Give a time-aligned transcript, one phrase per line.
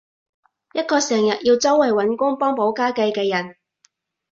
[0.73, 3.55] 一個成日要周圍搵工幫補家計嘅人